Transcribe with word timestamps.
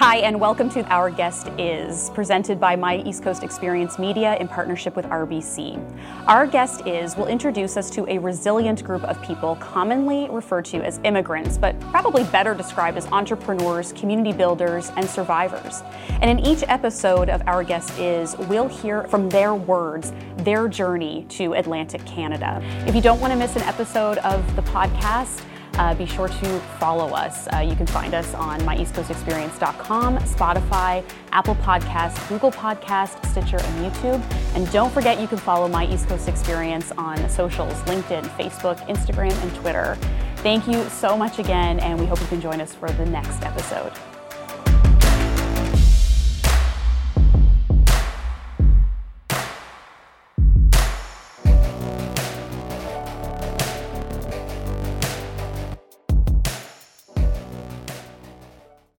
Hi, 0.00 0.16
and 0.20 0.40
welcome 0.40 0.70
to 0.70 0.82
Our 0.86 1.10
Guest 1.10 1.48
Is, 1.58 2.08
presented 2.14 2.58
by 2.58 2.74
My 2.74 3.02
East 3.02 3.22
Coast 3.22 3.42
Experience 3.42 3.98
Media 3.98 4.34
in 4.36 4.48
partnership 4.48 4.96
with 4.96 5.04
RBC. 5.04 5.78
Our 6.26 6.46
Guest 6.46 6.86
Is 6.86 7.18
will 7.18 7.26
introduce 7.26 7.76
us 7.76 7.90
to 7.90 8.10
a 8.10 8.16
resilient 8.16 8.82
group 8.82 9.04
of 9.04 9.20
people 9.20 9.56
commonly 9.56 10.26
referred 10.30 10.64
to 10.64 10.82
as 10.82 11.00
immigrants, 11.04 11.58
but 11.58 11.78
probably 11.80 12.24
better 12.24 12.54
described 12.54 12.96
as 12.96 13.08
entrepreneurs, 13.08 13.92
community 13.92 14.32
builders, 14.32 14.90
and 14.96 15.06
survivors. 15.06 15.82
And 16.22 16.30
in 16.30 16.38
each 16.46 16.64
episode 16.66 17.28
of 17.28 17.42
Our 17.46 17.62
Guest 17.62 17.98
Is, 17.98 18.38
we'll 18.48 18.68
hear 18.68 19.04
from 19.04 19.28
their 19.28 19.54
words 19.54 20.14
their 20.38 20.66
journey 20.66 21.26
to 21.28 21.52
Atlantic 21.52 22.02
Canada. 22.06 22.62
If 22.86 22.94
you 22.94 23.02
don't 23.02 23.20
want 23.20 23.34
to 23.34 23.38
miss 23.38 23.54
an 23.54 23.62
episode 23.64 24.16
of 24.18 24.56
the 24.56 24.62
podcast, 24.62 25.44
uh, 25.80 25.94
be 25.94 26.04
sure 26.04 26.28
to 26.28 26.60
follow 26.78 27.08
us. 27.08 27.48
Uh, 27.54 27.60
you 27.60 27.74
can 27.74 27.86
find 27.86 28.12
us 28.12 28.34
on 28.34 28.60
myeastcoastexperience.com, 28.60 30.18
Spotify, 30.18 31.02
Apple 31.32 31.54
Podcast, 31.56 32.28
Google 32.28 32.52
Podcast, 32.52 33.24
Stitcher, 33.26 33.58
and 33.58 33.92
YouTube. 33.92 34.22
And 34.54 34.70
don't 34.70 34.92
forget 34.92 35.18
you 35.18 35.26
can 35.26 35.38
follow 35.38 35.68
My 35.68 35.86
East 35.86 36.06
Coast 36.06 36.28
Experience 36.28 36.92
on 36.98 37.16
socials, 37.30 37.72
LinkedIn, 37.84 38.24
Facebook, 38.36 38.76
Instagram, 38.88 39.32
and 39.42 39.54
Twitter. 39.54 39.96
Thank 40.36 40.68
you 40.68 40.84
so 40.90 41.16
much 41.16 41.38
again, 41.38 41.80
and 41.80 41.98
we 41.98 42.04
hope 42.04 42.20
you 42.20 42.26
can 42.26 42.42
join 42.42 42.60
us 42.60 42.74
for 42.74 42.90
the 42.90 43.06
next 43.06 43.42
episode. 43.42 43.92